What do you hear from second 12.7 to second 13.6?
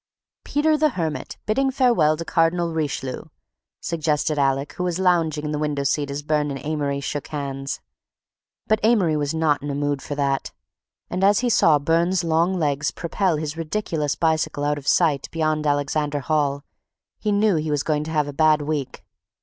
propel his